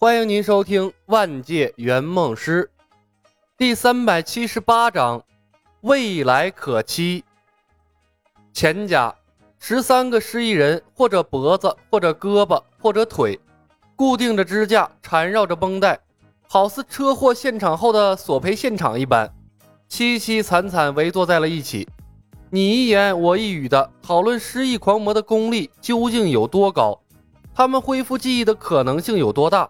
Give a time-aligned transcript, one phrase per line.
[0.00, 2.70] 欢迎您收听《万界圆梦师》
[3.56, 5.20] 第三百七十八章：
[5.80, 7.24] 未来可期。
[8.52, 9.12] 钱家
[9.58, 13.40] 十三个失忆人，或者脖子，或者胳膊，或者腿，
[13.96, 15.98] 固定着支架，缠绕着绷带，
[16.46, 19.28] 好似车祸现场后的索赔现场一般，
[19.90, 21.88] 凄凄惨惨围坐在了一起，
[22.50, 27.00] 你一言我一语的讨论失忆狂魔的功力究竟有多高，
[27.52, 29.68] 他们恢复记忆的可能性有多大。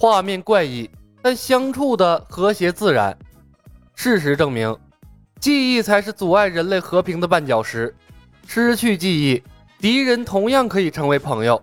[0.00, 0.88] 画面怪异，
[1.20, 3.18] 但相处的和谐自然。
[3.96, 4.76] 事实证明，
[5.40, 7.92] 记忆才是阻碍人类和平的绊脚石。
[8.46, 9.42] 失去记忆，
[9.80, 11.60] 敌人同样可以成为朋友。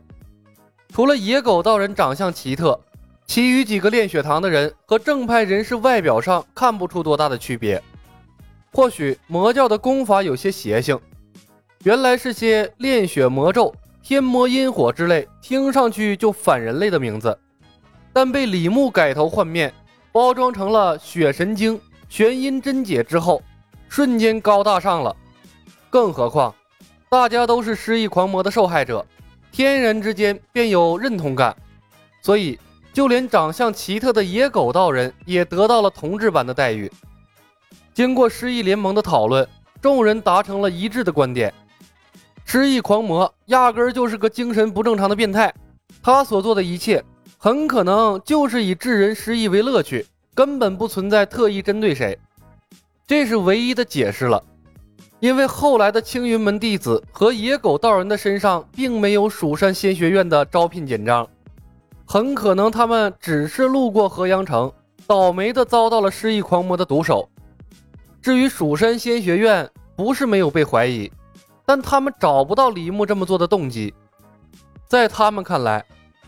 [0.93, 2.77] 除了野狗道人长相奇特，
[3.25, 7.81] 其余几个炼血堂的人和正派人士外表上看不出多大的区别。
[8.73, 10.99] 或许魔教的功法有些邪性，
[11.85, 17.39] 原来是些炼血魔咒、天魔阴火之类，听上去就反人类的名字。
[18.15, 19.73] 但被李牧改头换面，
[20.13, 21.77] 包装成了血神经、
[22.07, 23.43] 玄阴真解之后，
[23.89, 25.13] 瞬间高大上了。
[25.89, 26.55] 更何况，
[27.09, 29.05] 大家都是失忆狂魔的受害者，
[29.51, 31.53] 天人之间便有认同感，
[32.21, 32.57] 所以
[32.93, 36.89] 就连长相奇特的野狗道人也得到了同志般的待遇。
[37.93, 39.45] 经过失忆联盟的讨论，
[39.81, 41.53] 众人达成了一致的观点：
[42.45, 45.53] 失忆狂魔压根儿就是个精神不正常的变态，
[46.01, 47.03] 他所做的一切。
[47.37, 52.17] 很可能就是以致人失忆为乐趣，根本不存在特意针对谁，
[53.05, 54.43] 这是唯一的解释了。
[55.19, 61.27] 因为后来的青云门弟子和野狗道人的身上并没有蜀山仙学院的招聘简章，
[62.05, 64.71] 很可能他们只是路过河阳城，
[65.07, 67.27] 倒霉的遭到了失忆狂魔的毒手。
[68.21, 71.11] 至于蜀山仙学院，不是没有被怀疑，
[71.65, 73.93] 但他们找不到李牧这么做的动机，
[74.87, 75.85] 在他们看来。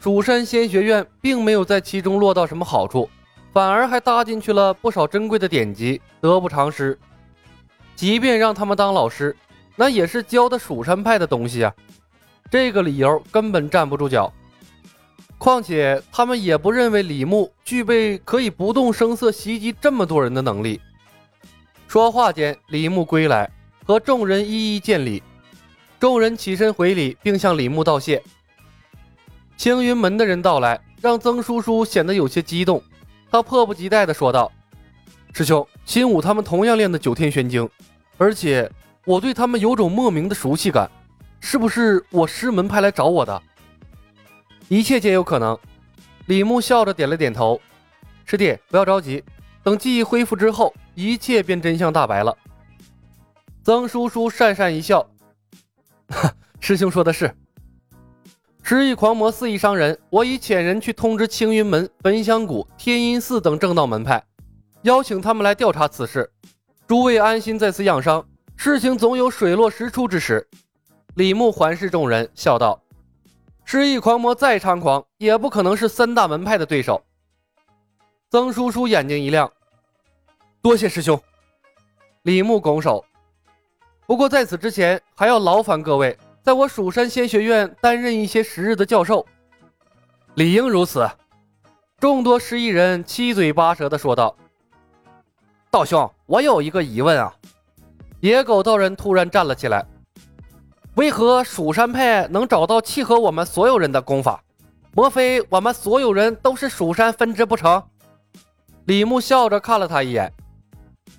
[0.08, 3.09] 蜀山仙学院并没有在其中落到什么好处，
[3.52, 6.98] 反而还搭进去了不少珍贵的典籍，得不偿失。
[7.93, 9.36] 即便让他们当老师，
[9.76, 11.76] 那也是教的蜀山派的东西啊，
[12.49, 14.31] 这个理由根本站不住脚。
[15.37, 20.80] 况且他们也不认为李牧具备可以不动声色袭击这么多人的能力。
[21.86, 23.52] 说话间，李牧归来，
[23.86, 25.21] 和众人一一见礼。
[25.99, 28.23] 众人起身回礼，并向李牧道谢。
[29.57, 32.81] 青云门的人到来，让曾叔叔显得有些激动。
[33.31, 34.51] 他迫不及待地说道
[35.33, 37.67] ：“师兄，秦武他们同样练的九天玄经，
[38.17, 38.71] 而且
[39.03, 40.89] 我对他们有种莫名的熟悉感，
[41.39, 43.41] 是不是我师门派来找我的？
[44.69, 45.57] 一切皆有可能。”
[46.27, 47.59] 李牧笑着点了点头
[48.25, 49.23] ：“师弟，不要着急，
[49.63, 52.37] 等记忆恢复之后，一切便真相大白了。”
[53.65, 55.09] 曾叔叔讪讪一笑
[56.61, 57.35] ：“师兄说的是。”
[58.70, 64.22] 失忆狂魔肆意伤人，我已遣人去通知青云门、焚香谷、天音寺等正道门派，
[64.82, 66.30] 邀请他们来调查此事。
[66.86, 70.45] 诸位安心在此养伤，事情总有水落石出之时。
[71.16, 72.83] 李牧环视众人，笑道
[73.64, 77.02] ：“失忆狂魔再猖狂，也不可能是三大门派的对手。”
[78.30, 79.49] 曾叔叔眼睛一亮
[80.61, 81.17] ：“多谢师兄。”
[82.23, 83.05] 李牧拱手
[84.05, 89.25] ：“不过在此之前，还要劳烦各位。”在我蜀山仙学院担任一些时日的教授，
[90.35, 91.05] 理应如此。
[91.99, 94.33] 众多失意人七嘴八舌地说道
[95.69, 97.36] ：“道兄，我有一个疑问啊！”
[98.23, 99.86] 野狗道人突然站了起来
[100.95, 104.41] ：“为何蜀山派能找到契合我们所有人的功法？
[104.93, 107.83] 莫非我们所有人都是蜀山分支不成？”
[108.87, 110.31] 李牧笑着看了他一眼：“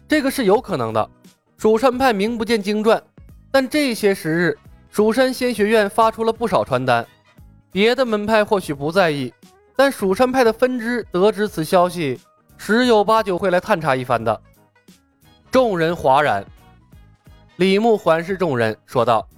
[0.09, 1.11] 这个是有可能的。
[1.59, 3.03] 蜀山派名不见经传，
[3.53, 4.59] 但这些时日。”
[4.91, 7.07] 蜀山仙学院发出了不少传单，
[7.71, 9.33] 别的门派或许不在意，
[9.77, 12.19] 但蜀山派的分支得知此消息，
[12.57, 14.41] 十有八九会来探查一番的。
[15.51, 16.45] 众人哗然。
[17.57, 19.29] 李牧环视众人，说道：“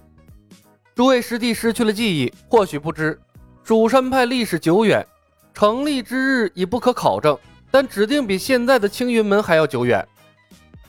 [0.95, 3.19] 诸位师弟失去了记忆，或许不知，
[3.63, 5.05] 蜀山派历史久远，
[5.53, 7.37] 成立之日已不可考证，
[7.69, 10.07] 但指定比现在的青云门还要久远。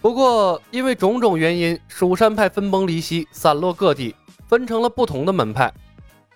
[0.01, 4.15] 不过因为种种原因，蜀山派分崩离析，散落各地。”
[4.53, 5.73] 分成了不同的门派，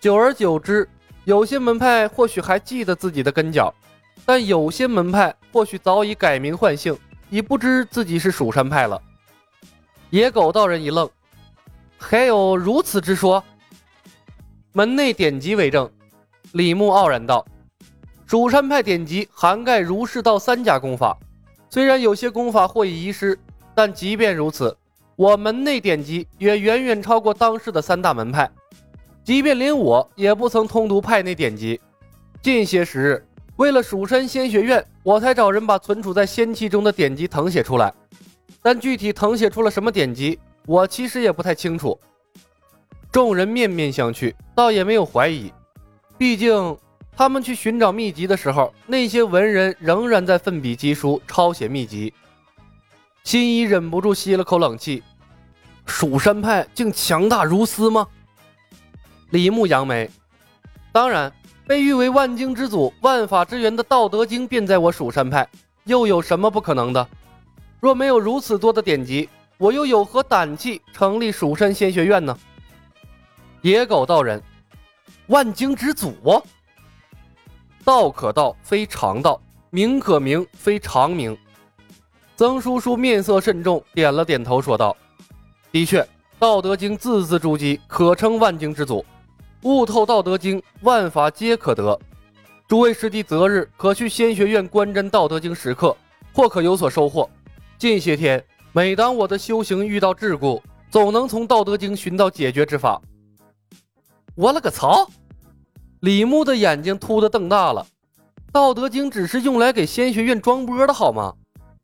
[0.00, 0.88] 久而久之，
[1.26, 3.70] 有些门派或许还记得自己的根脚，
[4.24, 6.96] 但有些门派或许早已改名换姓，
[7.28, 8.98] 已不知自己是蜀山派了。
[10.08, 11.06] 野狗道人一愣，
[11.98, 13.44] 还有如此之说？
[14.72, 15.86] 门内典籍为证。
[16.52, 17.46] 李牧傲然道
[18.24, 21.14] ：“蜀山派典籍涵盖儒释道三家功法，
[21.68, 23.38] 虽然有些功法或已遗失，
[23.74, 24.74] 但即便如此。”
[25.16, 28.50] 我门内典籍也远远超过当时的三大门派，
[29.24, 31.80] 即便连我也不曾通读派内典籍。
[32.42, 33.26] 近些时日，
[33.56, 37.92] 为了蜀山仙学院，我才找人把存储在仙器中的典籍誊写出来。
[38.62, 41.98] 但具体誊写出了什么典籍，我其实也不太清楚。
[43.10, 45.50] 众人面面相觑，倒也没有怀疑。
[46.18, 46.76] 毕竟
[47.16, 52.12] 他们去寻找秘籍的时候，那些文人仍然在奋笔疾书抄写秘籍。
[53.26, 55.02] 新一忍不住吸了口冷气
[55.84, 58.06] ：“蜀山派竟强大如斯吗？”
[59.30, 60.08] 李牧扬眉
[60.92, 61.32] ：“当然。”
[61.66, 65.48] 被誉为万经之祖、万法之源的《道德经》便在我蜀山派，
[65.82, 67.08] 又有什么不可能的？
[67.80, 72.38] 若没有如此多的典籍，我又有何胆气成立蜀山仙学院呢？
[73.62, 74.40] 野狗道人，
[75.26, 76.40] 万经之祖，
[77.82, 79.40] 道可道非常道，
[79.70, 81.36] 名可名非常名。
[82.36, 84.94] 曾叔叔面色慎重，点了点头，说道
[85.72, 86.02] ：“的确，
[86.38, 89.02] 《道德经》字字珠玑，可称万经之祖。”
[89.64, 91.98] 悟透《道德经》，万法皆可得。
[92.68, 95.96] 诸位师弟择日可去仙学院观真《道德经》时刻，
[96.34, 97.28] 或可有所收获。
[97.78, 100.60] 近些天，每当我的修行遇到桎梏，
[100.90, 103.00] 总能从《道德经》寻到解决之法。
[104.34, 105.08] 我了个操！
[106.00, 107.86] 李牧的眼睛突的瞪大了。
[108.52, 111.32] 《道德经》只是用来给仙学院装波的好吗？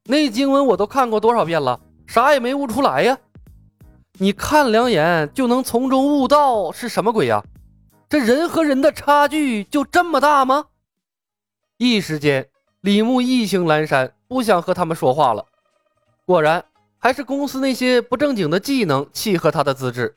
[0.05, 3.17] 那经文我都看过多少遍了，啥也没悟出来呀！
[4.19, 7.43] 你看两眼就能从中悟道是什么鬼呀？
[8.09, 10.67] 这人和人的差距就这么大吗？
[11.79, 12.49] 一时间，
[12.81, 15.45] 李牧意兴阑珊，不想和他们说话了。
[16.27, 16.65] 果然，
[16.99, 20.15] 还是公司那些不正经的技能契合他的资质。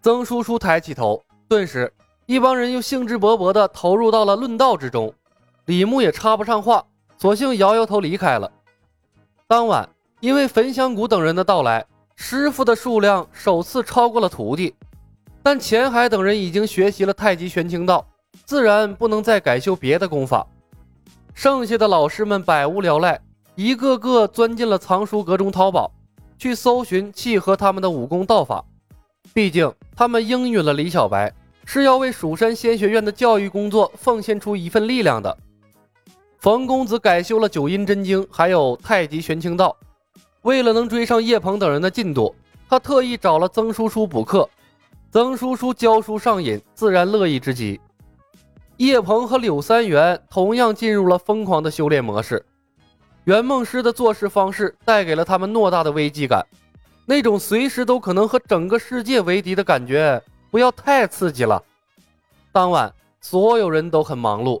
[0.00, 1.92] 曾叔叔抬起头，顿时，
[2.26, 5.12] 一帮人又兴致勃勃地投入到了论道之中。
[5.66, 6.84] 李牧也插不上话，
[7.18, 8.50] 索性摇摇头离开了。
[9.52, 9.86] 当晚，
[10.20, 11.84] 因为焚香谷等人的到来，
[12.16, 14.74] 师傅的数量首次超过了徒弟。
[15.42, 18.02] 但钱海等人已经学习了太极玄清道，
[18.46, 20.46] 自然不能再改修别的功法。
[21.34, 23.20] 剩下的老师们百无聊赖，
[23.54, 25.92] 一个个钻进了藏书阁中淘宝，
[26.38, 28.64] 去搜寻契合他们的武功道法。
[29.34, 31.30] 毕竟他们应允了李小白，
[31.66, 35.36] 是要为蜀山仙学院的教育工作奉献出一份力量的。
[36.42, 39.76] 冯公子改修了九阴真经，还有太极玄清道。
[40.40, 42.34] 为了能追上叶鹏等人的进度，
[42.68, 44.50] 他特意找了曾叔叔补课。
[45.12, 47.80] 曾叔叔教书上瘾，自然乐意之极。
[48.78, 52.44] 叶鹏和柳三元同样进入了疯狂的修炼模式。
[53.22, 56.44] 圆梦师的做事方式带给了他们偌大的危机感，
[57.06, 61.62] 那种随时都可能和整个世界为敌的感觉，不要太刺激了。
[62.50, 64.60] 当晚，所有人都很忙碌。